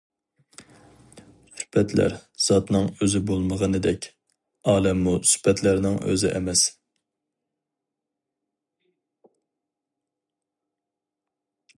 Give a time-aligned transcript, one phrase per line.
[1.57, 2.15] سۈپەتلەر
[2.45, 4.07] زاتنىڭ ئۆزى بولمىغىنىدەك،
[4.73, 6.65] ئالەممۇ سۈپەتلەرنىڭ ئۆزى ئەمەس.